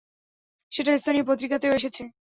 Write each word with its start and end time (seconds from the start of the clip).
সেটা 0.71 0.91
স্থানীয় 0.97 1.25
পত্রিকাতেও 1.27 1.75
এসেছে। 1.75 2.03